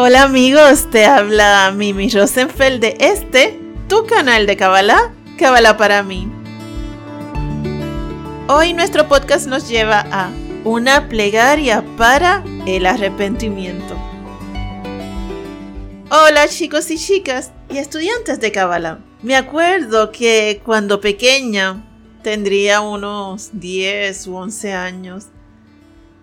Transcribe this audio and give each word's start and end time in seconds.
Hola 0.00 0.22
amigos, 0.22 0.88
te 0.90 1.06
habla 1.06 1.72
Mimi 1.74 2.08
Rosenfeld 2.08 2.80
de 2.80 2.96
este, 3.00 3.60
tu 3.88 4.06
canal 4.06 4.46
de 4.46 4.56
Kabbalah, 4.56 5.12
Kabbalah 5.38 5.76
para 5.76 6.02
mí. 6.02 6.30
Hoy 8.46 8.74
nuestro 8.74 9.08
podcast 9.08 9.46
nos 9.46 9.68
lleva 9.68 10.06
a 10.10 10.30
una 10.64 11.08
plegaria 11.08 11.84
para 11.96 12.44
el 12.64 12.86
arrepentimiento. 12.86 13.96
Hola 16.10 16.48
chicos 16.48 16.90
y 16.90 16.96
chicas 16.96 17.50
y 17.68 17.78
estudiantes 17.78 18.40
de 18.40 18.52
Kabbalah. 18.52 19.00
Me 19.22 19.36
acuerdo 19.36 20.10
que 20.10 20.60
cuando 20.64 21.00
pequeña, 21.00 21.84
tendría 22.22 22.80
unos 22.80 23.50
10 23.52 24.26
u 24.26 24.36
11 24.36 24.72
años, 24.72 25.26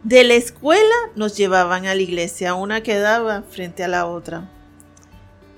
de 0.03 0.23
la 0.23 0.36
escuela 0.36 0.95
nos 1.16 1.36
llevaban 1.36 1.86
a 1.86 1.95
la 1.95 2.02
iglesia, 2.02 2.53
una 2.53 2.84
quedaba 2.84 3.44
frente 3.44 3.84
a 3.84 3.88
la 3.88 4.05
otra, 4.05 4.50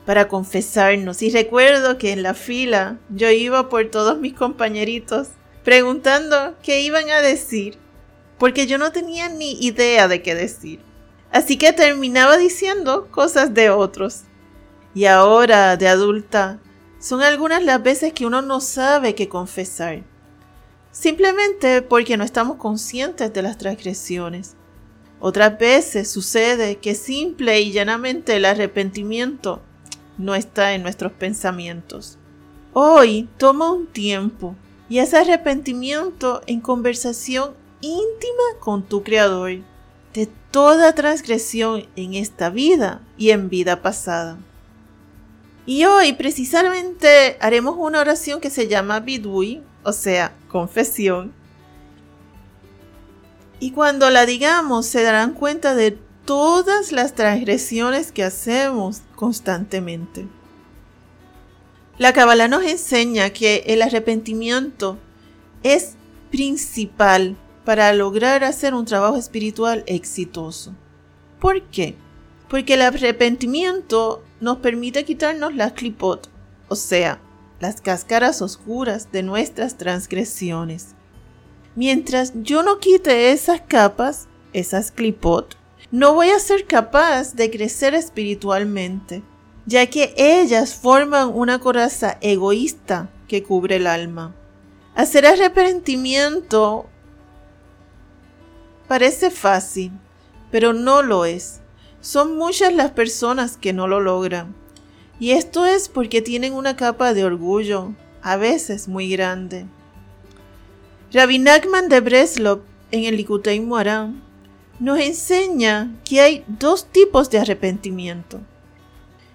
para 0.06 0.28
confesarnos. 0.28 1.22
Y 1.22 1.30
recuerdo 1.30 1.98
que 1.98 2.12
en 2.12 2.24
la 2.24 2.34
fila 2.34 2.98
yo 3.10 3.30
iba 3.30 3.70
por 3.70 3.90
todos 3.92 4.20
mis 4.20 4.34
compañeritos 4.34 5.30
preguntando 5.64 6.56
qué 6.64 6.82
iban 6.82 7.10
a 7.10 7.22
decir, 7.22 7.78
porque 8.38 8.68
yo 8.68 8.78
no 8.78 8.94
tenía 8.94 9.28
ni 9.28 9.52
idea 9.60 10.08
de 10.08 10.22
qué 10.22 10.34
decir. 10.34 10.80
Así 11.32 11.58
que 11.58 11.74
terminaba 11.74 12.38
diciendo 12.38 13.10
cosas 13.12 13.54
de 13.54 13.70
otros. 13.70 14.22
Y 14.98 15.06
ahora, 15.06 15.78
de 15.78 15.88
adulta, 15.88 16.60
son 16.98 17.22
algunas 17.22 17.64
las 17.64 17.84
veces 17.84 18.14
que 18.14 18.26
uno 18.26 18.42
no 18.42 18.60
sabe 18.60 19.14
qué 19.14 19.30
confesar 19.30 20.02
simplemente 20.90 21.84
porque 21.84 22.18
no 22.18 22.24
estamos 22.24 22.58
conscientes 22.58 23.32
de 23.32 23.44
las 23.44 23.60
transgresiones. 23.60 24.56
Otras 25.20 25.60
veces 25.60 26.10
sucede 26.10 26.78
que 26.78 26.96
simple 26.96 27.62
y 27.62 27.72
llanamente 27.72 28.38
el 28.38 28.46
arrepentimiento 28.46 29.62
no 30.18 30.34
está 30.34 30.74
en 30.74 30.82
nuestros 30.82 31.12
pensamientos. 31.12 32.18
Hoy 32.74 33.30
toma 33.38 33.72
un 33.72 33.86
tiempo 33.86 34.56
y 34.90 34.98
ese 34.98 35.18
arrepentimiento 35.18 36.42
en 36.48 36.60
conversación 36.60 37.54
íntima 37.82 38.58
con 38.60 38.82
tu 38.82 39.04
Creador 39.04 39.60
de 40.16 40.28
toda 40.50 40.96
transgresión 40.96 41.86
en 41.96 42.16
esta 42.16 42.50
vida 42.50 43.04
y 43.16 43.30
en 43.30 43.48
vida 43.48 43.84
pasada. 43.84 44.40
Y 45.68 45.84
hoy 45.84 46.14
precisamente 46.14 47.36
haremos 47.42 47.76
una 47.78 48.00
oración 48.00 48.40
que 48.40 48.50
se 48.50 48.70
llama 48.70 49.02
Bidui, 49.02 49.62
o 49.84 49.92
sea, 49.92 50.34
confesión. 50.48 51.34
Y 53.60 53.72
cuando 53.72 54.10
la 54.10 54.26
digamos 54.26 54.86
se 54.86 55.04
darán 55.04 55.34
cuenta 55.34 55.76
de 55.76 56.00
todas 56.24 56.94
las 56.94 57.16
transgresiones 57.16 58.14
que 58.14 58.24
hacemos 58.24 59.02
constantemente. 59.18 60.30
La 61.98 62.14
Kabbalah 62.14 62.48
nos 62.48 62.64
enseña 62.64 63.32
que 63.32 63.66
el 63.68 63.82
arrepentimiento 63.82 64.98
es 65.64 65.96
principal 66.32 67.36
para 67.66 67.92
lograr 67.92 68.46
hacer 68.46 68.74
un 68.74 68.86
trabajo 68.86 69.18
espiritual 69.18 69.84
exitoso. 69.86 70.74
¿Por 71.42 71.62
qué? 71.64 71.96
Porque 72.48 72.76
el 72.76 72.84
arrepentimiento 72.84 74.24
nos 74.40 74.58
permite 74.58 75.06
quitarnos 75.06 75.56
las 75.56 75.74
clipot, 75.74 76.30
o 76.68 76.76
sea, 76.76 77.20
las 77.60 77.82
cáscaras 77.82 78.42
oscuras 78.42 79.12
de 79.12 79.24
nuestras 79.24 79.78
transgresiones. 79.78 80.96
Mientras 81.76 82.34
yo 82.36 82.64
no 82.64 82.80
quite 82.80 83.32
esas 83.32 83.62
capas, 83.62 84.28
esas 84.54 84.92
clipot, 84.92 85.56
no 85.92 86.14
voy 86.14 86.30
a 86.30 86.40
ser 86.40 86.66
capaz 86.66 87.34
de 87.36 87.50
crecer 87.50 87.94
espiritualmente, 87.94 89.24
ya 89.66 89.86
que 89.88 90.14
ellas 90.18 90.76
forman 90.76 91.32
una 91.34 91.60
coraza 91.60 92.18
egoísta 92.22 93.10
que 93.28 93.44
cubre 93.44 93.78
el 93.78 93.88
alma. 93.88 94.36
Hacer 94.96 95.26
arrepentimiento 95.26 96.88
parece 98.88 99.30
fácil, 99.30 99.92
pero 100.52 100.74
no 100.74 101.04
lo 101.04 101.26
es. 101.26 101.62
Son 102.08 102.38
muchas 102.38 102.74
las 102.74 102.92
personas 102.92 103.58
que 103.58 103.74
no 103.74 103.86
lo 103.86 104.00
logran. 104.00 104.56
Y 105.20 105.32
esto 105.32 105.66
es 105.66 105.90
porque 105.90 106.22
tienen 106.22 106.54
una 106.54 106.78
capa 106.78 107.14
de 107.14 107.26
orgullo, 107.26 107.92
a 108.22 108.38
veces 108.38 108.88
muy 108.88 109.10
grande. 109.10 109.66
Rabbi 111.12 111.38
Nachman 111.38 111.90
de 111.90 112.00
Breslov, 112.00 112.62
en 112.92 113.04
el 113.04 113.18
Likutei 113.18 113.60
Moran, 113.60 114.24
nos 114.80 115.02
enseña 115.02 115.98
que 116.06 116.22
hay 116.22 116.46
dos 116.48 116.86
tipos 116.86 117.30
de 117.30 117.40
arrepentimiento. 117.40 118.40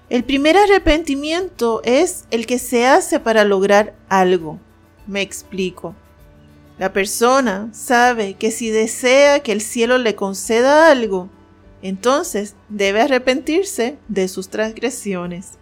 El 0.09 0.25
primer 0.25 0.57
arrepentimiento 0.57 1.83
es 1.85 2.25
el 2.31 2.47
que 2.47 2.59
se 2.59 2.87
hace 2.87 3.21
para 3.21 3.45
lograr 3.45 3.95
algo. 4.09 4.59
Me 5.07 5.21
explico. 5.21 5.95
La 6.79 6.91
persona 6.95 7.69
sabe 7.75 8.33
que 8.33 8.51
si 8.51 8.71
desea 8.71 9.41
que 9.41 9.53
el 9.53 9.61
cielo 9.61 9.99
le 9.99 10.15
conceda 10.15 10.91
algo, 10.91 11.29
entonces 11.83 12.55
debe 12.69 13.03
arrepentirse 13.03 13.99
de 14.09 14.29
sus 14.29 14.49
transgresiones. 14.49 15.59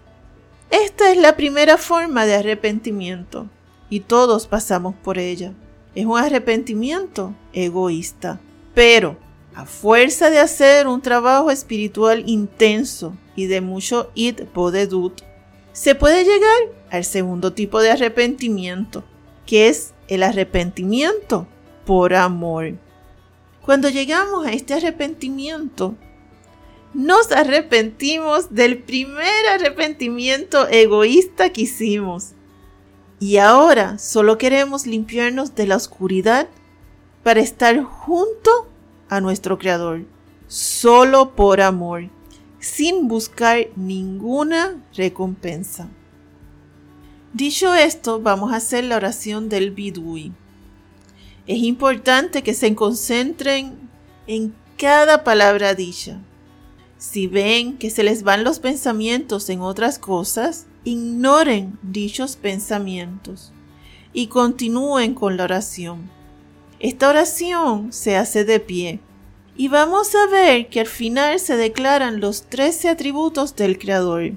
Esta 0.70 1.10
es 1.10 1.16
la 1.16 1.36
primera 1.36 1.78
forma 1.78 2.26
de 2.26 2.36
arrepentimiento 2.36 3.48
y 3.88 4.00
todos 4.00 4.46
pasamos 4.46 4.94
por 4.94 5.18
ella. 5.18 5.52
Es 5.94 6.06
un 6.06 6.18
arrepentimiento 6.18 7.34
egoísta, 7.52 8.40
pero 8.74 9.16
a 9.54 9.66
fuerza 9.66 10.30
de 10.30 10.38
hacer 10.38 10.86
un 10.86 11.02
trabajo 11.02 11.50
espiritual 11.50 12.22
intenso 12.26 13.16
y 13.34 13.46
de 13.46 13.60
mucho 13.60 14.12
id 14.14 14.42
bodedut, 14.54 15.22
se 15.72 15.94
puede 15.94 16.24
llegar 16.24 16.58
al 16.90 17.04
segundo 17.04 17.52
tipo 17.52 17.80
de 17.80 17.90
arrepentimiento, 17.90 19.02
que 19.46 19.68
es 19.68 19.92
el 20.08 20.22
arrepentimiento 20.22 21.48
por 21.84 22.14
amor. 22.14 22.74
Cuando 23.62 23.88
llegamos 23.88 24.46
a 24.46 24.52
este 24.52 24.74
arrepentimiento, 24.74 25.96
nos 26.94 27.30
arrepentimos 27.30 28.52
del 28.52 28.78
primer 28.78 29.46
arrepentimiento 29.54 30.68
egoísta 30.68 31.50
que 31.50 31.62
hicimos. 31.62 32.30
Y 33.20 33.36
ahora 33.36 33.98
solo 33.98 34.38
queremos 34.38 34.86
limpiarnos 34.86 35.54
de 35.54 35.66
la 35.66 35.76
oscuridad 35.76 36.48
para 37.22 37.40
estar 37.40 37.82
junto 37.82 38.68
a 39.08 39.20
nuestro 39.20 39.58
Creador, 39.58 40.02
solo 40.48 41.36
por 41.36 41.60
amor, 41.60 42.08
sin 42.58 43.08
buscar 43.08 43.68
ninguna 43.76 44.82
recompensa. 44.94 45.88
Dicho 47.32 47.74
esto, 47.74 48.20
vamos 48.20 48.52
a 48.52 48.56
hacer 48.56 48.84
la 48.84 48.96
oración 48.96 49.48
del 49.48 49.70
Bidui. 49.70 50.32
Es 51.46 51.58
importante 51.58 52.42
que 52.42 52.54
se 52.54 52.74
concentren 52.74 53.78
en 54.26 54.54
cada 54.76 55.22
palabra 55.24 55.74
dicha 55.74 56.20
si 57.00 57.26
ven 57.28 57.78
que 57.78 57.88
se 57.88 58.02
les 58.02 58.22
van 58.24 58.44
los 58.44 58.58
pensamientos 58.58 59.48
en 59.48 59.62
otras 59.62 59.98
cosas, 59.98 60.66
ignoren 60.84 61.78
dichos 61.82 62.36
pensamientos 62.36 63.54
y 64.12 64.26
continúen 64.26 65.14
con 65.14 65.38
la 65.38 65.44
oración. 65.44 66.10
Esta 66.78 67.08
oración 67.08 67.90
se 67.90 68.18
hace 68.18 68.44
de 68.44 68.60
pie 68.60 69.00
y 69.56 69.68
vamos 69.68 70.14
a 70.14 70.26
ver 70.26 70.68
que 70.68 70.80
al 70.80 70.86
final 70.86 71.40
se 71.40 71.56
declaran 71.56 72.20
los 72.20 72.42
trece 72.42 72.90
atributos 72.90 73.56
del 73.56 73.78
Creador. 73.78 74.32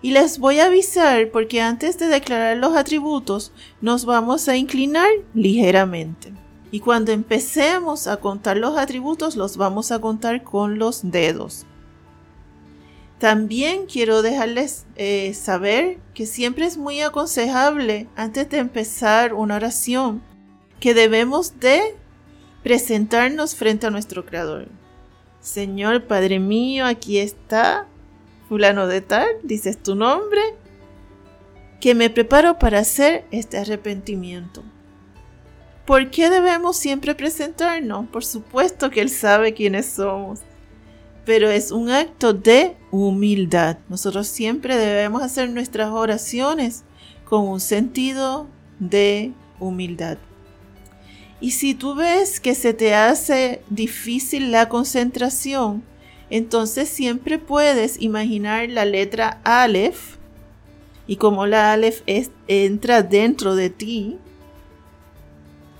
Y 0.00 0.12
les 0.12 0.38
voy 0.38 0.60
a 0.60 0.66
avisar 0.66 1.32
porque 1.32 1.62
antes 1.62 1.98
de 1.98 2.06
declarar 2.06 2.58
los 2.58 2.76
atributos 2.76 3.50
nos 3.80 4.04
vamos 4.04 4.48
a 4.48 4.56
inclinar 4.56 5.08
ligeramente. 5.34 6.32
Y 6.70 6.78
cuando 6.78 7.10
empecemos 7.10 8.06
a 8.06 8.18
contar 8.18 8.56
los 8.56 8.78
atributos 8.78 9.34
los 9.34 9.56
vamos 9.56 9.90
a 9.90 10.00
contar 10.00 10.44
con 10.44 10.78
los 10.78 11.10
dedos. 11.10 11.66
También 13.24 13.86
quiero 13.86 14.20
dejarles 14.20 14.84
eh, 14.96 15.32
saber 15.32 15.96
que 16.12 16.26
siempre 16.26 16.66
es 16.66 16.76
muy 16.76 17.00
aconsejable 17.00 18.06
antes 18.16 18.50
de 18.50 18.58
empezar 18.58 19.32
una 19.32 19.56
oración 19.56 20.22
que 20.78 20.92
debemos 20.92 21.58
de 21.58 21.80
presentarnos 22.62 23.56
frente 23.56 23.86
a 23.86 23.90
nuestro 23.90 24.26
Creador. 24.26 24.68
Señor 25.40 26.04
Padre 26.04 26.38
mío, 26.38 26.84
aquí 26.84 27.16
está 27.16 27.86
fulano 28.46 28.88
de 28.88 29.00
tal, 29.00 29.26
dices 29.42 29.82
tu 29.82 29.94
nombre, 29.94 30.42
que 31.80 31.94
me 31.94 32.10
preparo 32.10 32.58
para 32.58 32.80
hacer 32.80 33.24
este 33.30 33.56
arrepentimiento. 33.56 34.62
¿Por 35.86 36.10
qué 36.10 36.28
debemos 36.28 36.76
siempre 36.76 37.14
presentarnos? 37.14 38.06
Por 38.10 38.22
supuesto 38.22 38.90
que 38.90 39.00
Él 39.00 39.08
sabe 39.08 39.54
quiénes 39.54 39.86
somos, 39.86 40.40
pero 41.24 41.48
es 41.48 41.70
un 41.70 41.88
acto 41.88 42.34
de 42.34 42.76
humildad. 42.94 43.78
Nosotros 43.88 44.28
siempre 44.28 44.76
debemos 44.76 45.22
hacer 45.22 45.50
nuestras 45.50 45.90
oraciones 45.90 46.84
con 47.24 47.48
un 47.48 47.60
sentido 47.60 48.46
de 48.78 49.32
humildad. 49.58 50.18
Y 51.40 51.50
si 51.50 51.74
tú 51.74 51.94
ves 51.94 52.40
que 52.40 52.54
se 52.54 52.72
te 52.72 52.94
hace 52.94 53.62
difícil 53.68 54.52
la 54.52 54.68
concentración, 54.68 55.82
entonces 56.30 56.88
siempre 56.88 57.38
puedes 57.38 58.00
imaginar 58.00 58.68
la 58.70 58.84
letra 58.84 59.40
Aleph 59.44 60.16
y 61.06 61.16
como 61.16 61.46
la 61.46 61.72
Aleph 61.72 62.02
entra 62.46 63.02
dentro 63.02 63.56
de 63.56 63.70
ti, 63.70 64.18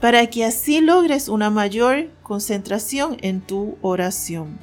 para 0.00 0.26
que 0.26 0.44
así 0.44 0.80
logres 0.82 1.28
una 1.28 1.48
mayor 1.48 2.10
concentración 2.22 3.16
en 3.22 3.40
tu 3.40 3.78
oración. 3.80 4.58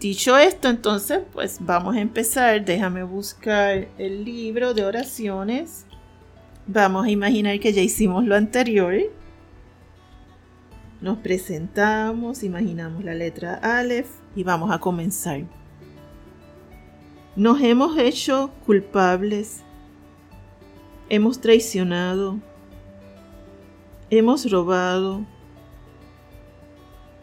Dicho 0.00 0.38
esto, 0.38 0.68
entonces, 0.68 1.20
pues 1.30 1.58
vamos 1.60 1.94
a 1.94 2.00
empezar. 2.00 2.64
Déjame 2.64 3.02
buscar 3.02 3.86
el 3.98 4.24
libro 4.24 4.72
de 4.72 4.82
oraciones. 4.86 5.84
Vamos 6.66 7.04
a 7.04 7.10
imaginar 7.10 7.60
que 7.60 7.74
ya 7.74 7.82
hicimos 7.82 8.24
lo 8.24 8.34
anterior. 8.34 8.94
Nos 11.02 11.18
presentamos, 11.18 12.42
imaginamos 12.42 13.04
la 13.04 13.14
letra 13.14 13.56
Aleph 13.56 14.08
y 14.34 14.42
vamos 14.42 14.70
a 14.70 14.78
comenzar. 14.78 15.42
Nos 17.36 17.60
hemos 17.60 17.98
hecho 17.98 18.50
culpables, 18.64 19.62
hemos 21.10 21.42
traicionado, 21.42 22.38
hemos 24.08 24.50
robado, 24.50 25.26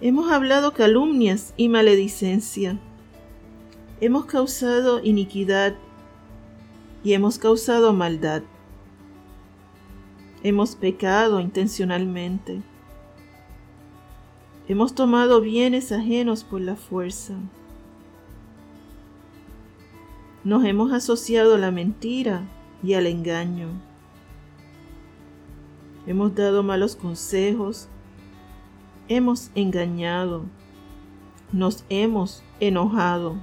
hemos 0.02 0.32
hablado 0.32 0.74
calumnias 0.74 1.54
y 1.58 1.70
maledicencia, 1.70 2.80
hemos 4.02 4.26
causado 4.26 5.04
iniquidad 5.04 5.76
y 7.04 7.14
hemos 7.14 7.38
causado 7.38 7.94
maldad, 7.94 8.44
hemos 10.44 10.76
pecado 10.76 11.40
intencionalmente 11.40 12.62
Hemos 14.70 14.94
tomado 14.94 15.40
bienes 15.40 15.94
ajenos 15.94 16.44
por 16.44 16.60
la 16.60 16.76
fuerza. 16.76 17.36
Nos 20.44 20.66
hemos 20.66 20.92
asociado 20.92 21.56
a 21.56 21.58
la 21.58 21.72
mentira 21.72 22.44
y 22.84 22.94
al 22.96 23.08
engaño. 23.08 23.70
Hemos 26.06 26.36
dado 26.36 26.64
malos 26.64 26.98
consejos. 26.98 27.88
Hemos 29.08 29.52
engañado. 29.56 30.46
Nos 31.52 31.84
hemos 31.90 32.44
enojado. 32.60 33.38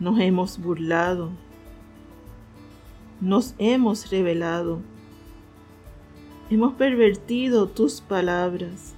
Nos 0.00 0.18
hemos 0.18 0.58
burlado. 0.58 1.30
Nos 3.20 3.54
hemos 3.58 4.10
revelado. 4.10 4.80
Hemos 6.50 6.74
pervertido 6.74 7.68
tus 7.68 8.00
palabras 8.00 8.94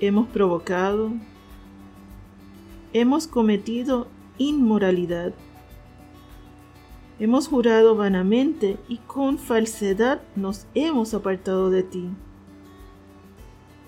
hemos 0.00 0.28
provocado, 0.28 1.12
hemos 2.92 3.26
cometido 3.26 4.06
inmoralidad, 4.38 5.34
hemos 7.18 7.48
jurado 7.48 7.96
vanamente 7.96 8.78
y 8.88 8.98
con 8.98 9.38
falsedad 9.38 10.20
nos 10.36 10.66
hemos 10.74 11.14
apartado 11.14 11.70
de 11.70 11.82
ti. 11.82 12.10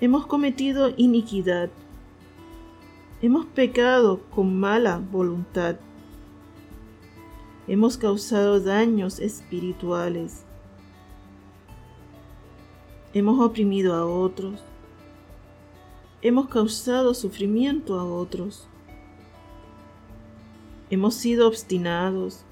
Hemos 0.01 0.25
cometido 0.25 0.91
iniquidad, 0.97 1.69
hemos 3.21 3.45
pecado 3.45 4.19
con 4.31 4.59
mala 4.59 4.97
voluntad, 4.97 5.75
hemos 7.67 7.97
causado 7.97 8.59
daños 8.59 9.19
espirituales, 9.19 10.43
hemos 13.13 13.39
oprimido 13.39 13.93
a 13.93 14.07
otros, 14.07 14.63
hemos 16.23 16.47
causado 16.49 17.13
sufrimiento 17.13 17.99
a 17.99 18.03
otros. 18.03 18.67
Hemos 20.89 21.13
sido 21.13 21.47
obstinados, 21.47 22.43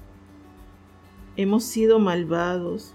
hemos 1.36 1.64
sido 1.64 1.98
malvados, 1.98 2.94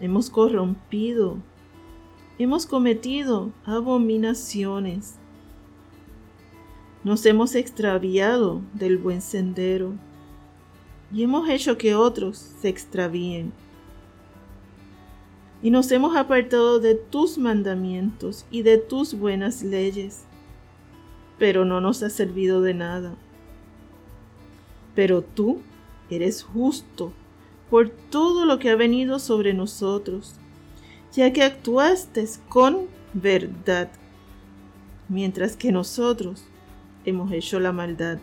hemos 0.00 0.30
corrompido, 0.30 1.36
hemos 2.42 2.64
cometido 2.64 3.52
abominaciones, 3.66 5.16
nos 7.04 7.26
hemos 7.26 7.54
extraviado 7.54 8.62
del 8.72 8.96
buen 8.96 9.20
sendero 9.20 9.92
y 11.12 11.22
hemos 11.22 11.50
hecho 11.50 11.76
que 11.76 11.94
otros 11.94 12.38
se 12.38 12.70
extravíen 12.70 13.52
y 15.62 15.70
nos 15.70 15.92
hemos 15.92 16.16
apartado 16.16 16.80
de 16.80 16.94
tus 16.94 17.36
mandamientos 17.36 18.46
y 18.50 18.62
de 18.62 18.78
tus 18.78 19.12
buenas 19.12 19.62
leyes, 19.62 20.24
pero 21.38 21.66
no 21.66 21.82
nos 21.82 22.02
ha 22.02 22.08
servido 22.08 22.62
de 22.62 22.72
nada. 22.72 23.16
Pero 24.94 25.20
tú 25.20 25.58
eres 26.08 26.42
justo 26.42 27.12
por 27.68 27.90
todo 27.90 28.46
lo 28.46 28.58
que 28.58 28.70
ha 28.70 28.76
venido 28.76 29.18
sobre 29.18 29.52
nosotros, 29.52 30.39
ya 31.12 31.32
que 31.32 31.42
actuaste 31.42 32.26
con 32.48 32.86
verdad, 33.12 33.90
mientras 35.08 35.56
que 35.56 35.72
nosotros 35.72 36.44
hemos 37.04 37.32
hecho 37.32 37.58
la 37.60 37.72
maldad. 37.72 38.18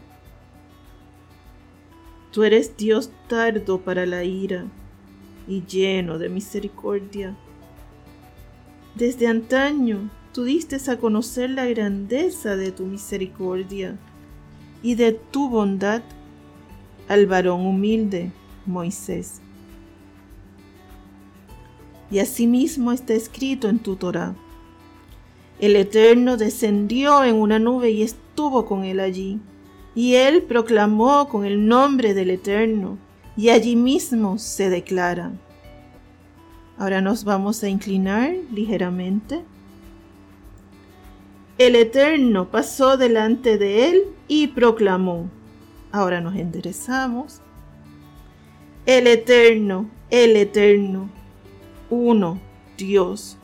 Tú 2.31 2.43
eres 2.43 2.77
Dios 2.77 3.09
tardo 3.27 3.81
para 3.81 4.05
la 4.05 4.23
ira 4.23 4.65
y 5.47 5.63
lleno 5.63 6.17
de 6.19 6.29
misericordia. 6.29 7.35
Desde 8.95 9.27
antaño 9.27 10.09
tú 10.33 10.43
diste 10.43 10.77
a 10.89 10.97
conocer 10.97 11.49
la 11.49 11.65
grandeza 11.65 12.55
de 12.55 12.71
tu 12.71 12.85
misericordia 12.85 13.97
y 14.83 14.95
de 14.95 15.13
tu 15.13 15.49
bondad 15.49 16.03
al 17.07 17.25
varón 17.25 17.65
humilde, 17.65 18.31
Moisés. 18.65 19.41
Y 22.09 22.19
asimismo 22.19 22.91
está 22.91 23.13
escrito 23.13 23.69
en 23.69 23.79
tu 23.79 23.95
Torah. 23.95 24.35
El 25.59 25.75
Eterno 25.75 26.37
descendió 26.37 27.23
en 27.23 27.35
una 27.35 27.59
nube 27.59 27.91
y 27.91 28.03
estuvo 28.03 28.65
con 28.65 28.83
él 28.83 28.99
allí, 28.99 29.39
y 29.95 30.13
él 30.13 30.43
proclamó 30.43 31.27
con 31.27 31.45
el 31.45 31.67
nombre 31.67 32.13
del 32.13 32.29
Eterno 32.29 32.99
y 33.35 33.49
allí 33.49 33.75
mismo 33.75 34.37
se 34.37 34.69
declara. 34.69 35.31
Ahora 36.77 37.01
nos 37.01 37.23
vamos 37.23 37.63
a 37.63 37.69
inclinar 37.69 38.35
ligeramente. 38.51 39.43
El 41.57 41.75
Eterno 41.75 42.51
pasó 42.51 42.97
delante 42.97 43.57
de 43.57 43.89
él 43.89 44.03
y 44.27 44.47
proclamó. 44.47 45.27
Ahora 45.91 46.21
nos 46.21 46.35
enderezamos. 46.35 47.41
El 48.85 49.07
Eterno, 49.07 49.89
el 50.11 50.35
Eterno, 50.35 51.09
uno, 51.89 52.39
Dios, 52.77 53.37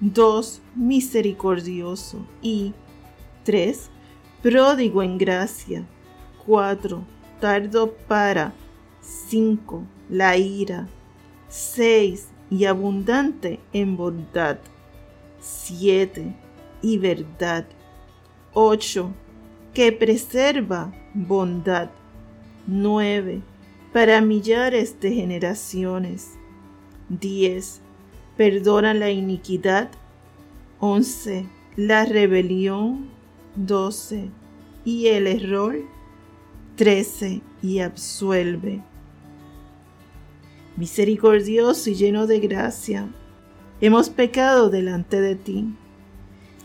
dos, 0.00 0.60
misericordioso 0.74 2.18
y 2.42 2.72
tres, 3.44 3.90
pródigo 4.42 5.02
en 5.02 5.18
gracia, 5.18 5.86
cuatro, 6.44 7.04
tardo 7.40 7.92
para 8.06 8.52
5. 9.00 9.82
La 10.08 10.36
ira. 10.36 10.88
6. 11.48 12.28
Y 12.50 12.64
abundante 12.64 13.60
en 13.72 13.96
bondad. 13.96 14.58
7. 15.40 16.34
Y 16.82 16.98
verdad. 16.98 17.66
8. 18.54 19.10
Que 19.74 19.92
preserva 19.92 20.92
bondad. 21.14 21.90
9. 22.66 23.42
Para 23.92 24.20
millares 24.20 25.00
de 25.00 25.12
generaciones. 25.12 26.38
10. 27.10 27.80
Perdona 28.36 28.94
la 28.94 29.10
iniquidad. 29.10 29.90
11. 30.80 31.46
La 31.76 32.06
rebelión. 32.06 33.10
12. 33.56 34.30
Y 34.84 35.08
el 35.08 35.26
error. 35.26 35.76
13. 36.76 37.42
Y 37.62 37.80
absuelve 37.80 38.82
misericordioso 40.80 41.90
y 41.90 41.94
lleno 41.94 42.26
de 42.26 42.40
gracia, 42.40 43.06
hemos 43.82 44.08
pecado 44.08 44.70
delante 44.70 45.20
de 45.20 45.36
ti. 45.36 45.76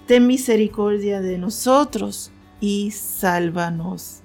Ten 0.07 0.25
misericordia 0.25 1.19
de 1.19 1.37
nosotros 1.37 2.31
y 2.61 2.91
sálvanos. 2.91 4.21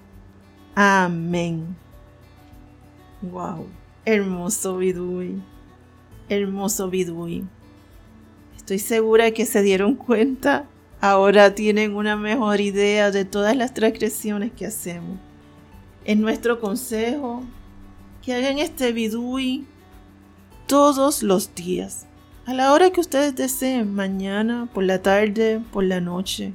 Amén. 0.77 1.77
Wow, 3.21 3.67
hermoso 4.05 4.77
Bidui, 4.77 5.43
hermoso 6.31 6.89
Bidui. 6.89 7.45
Estoy 8.57 8.79
segura 8.79 9.33
que 9.33 9.45
se 9.45 9.63
dieron 9.63 9.97
cuenta 9.97 10.65
ahora 11.01 11.55
tienen 11.55 11.95
una 11.95 12.17
mejor 12.17 12.61
idea 12.61 13.11
de 13.11 13.25
todas 13.25 13.57
las 13.57 13.75
transgresiones 13.75 14.53
que 14.53 14.67
hacemos. 14.67 15.19
Es 16.05 16.17
nuestro 16.17 16.61
consejo 16.61 17.43
que 18.23 18.35
hagan 18.35 18.59
este 18.59 18.93
vidui 18.93 19.67
todos 20.67 21.23
los 21.23 21.55
días, 21.55 22.07
a 22.47 22.55
la 22.55 22.73
hora 22.73 22.91
que 22.91 23.01
ustedes 23.01 23.35
deseen, 23.35 23.95
mañana, 23.95 24.69
por 24.73 24.85
la 24.85 25.03
tarde, 25.03 25.61
por 25.73 25.85
la 25.85 26.01
noche. 26.01 26.53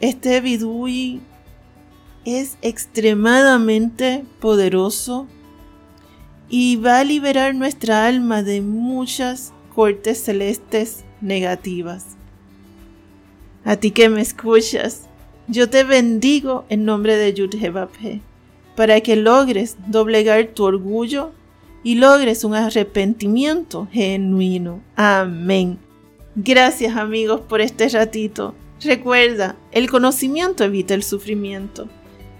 Este 0.00 0.40
vidui 0.40 1.20
es 2.24 2.56
extremadamente 2.62 4.24
poderoso 4.40 5.26
y 6.54 6.76
va 6.76 6.98
a 6.98 7.04
liberar 7.04 7.54
nuestra 7.54 8.06
alma 8.06 8.42
de 8.42 8.60
muchas 8.60 9.54
cortes 9.74 10.22
celestes 10.22 11.02
negativas. 11.22 12.08
A 13.64 13.76
ti 13.76 13.90
que 13.90 14.10
me 14.10 14.20
escuchas, 14.20 15.08
yo 15.48 15.70
te 15.70 15.82
bendigo 15.82 16.66
en 16.68 16.84
nombre 16.84 17.16
de 17.16 17.32
Yudhebabhe 17.32 18.20
para 18.76 19.00
que 19.00 19.16
logres 19.16 19.78
doblegar 19.86 20.48
tu 20.48 20.64
orgullo 20.64 21.32
y 21.82 21.94
logres 21.94 22.44
un 22.44 22.54
arrepentimiento 22.54 23.88
genuino. 23.90 24.82
Amén. 24.94 25.78
Gracias 26.36 26.98
amigos 26.98 27.40
por 27.40 27.62
este 27.62 27.88
ratito. 27.88 28.54
Recuerda, 28.82 29.56
el 29.70 29.90
conocimiento 29.90 30.64
evita 30.64 30.92
el 30.92 31.02
sufrimiento. 31.02 31.88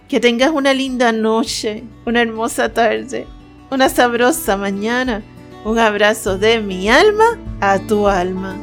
Que 0.07 0.21
tengas 0.21 0.51
una 0.51 0.75
linda 0.75 1.13
noche, 1.13 1.83
una 2.05 2.21
hermosa 2.21 2.75
tarde, 2.75 3.27
una 3.73 3.89
sabrosa 3.89 4.59
mañana. 4.59 5.23
Un 5.65 5.79
abrazo 5.79 6.37
de 6.37 6.61
mi 6.61 6.91
alma 6.91 7.39
a 7.63 7.79
tu 7.79 8.07
alma. 8.07 8.55